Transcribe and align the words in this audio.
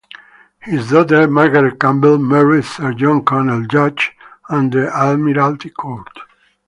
His 0.61 0.89
daughter, 0.89 1.27
Margaret 1.27 1.79
Campbell, 1.79 2.17
married 2.17 2.65
Sir 2.65 2.91
John 2.93 3.23
Connell, 3.23 3.67
Judge 3.67 4.11
of 4.49 4.71
the 4.71 4.89
Admiralty 4.91 5.69
Court. 5.69 6.07